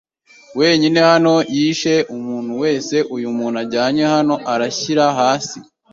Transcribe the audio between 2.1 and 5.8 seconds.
umuntu wese; n'uyu yajyanye hano arashyira hasi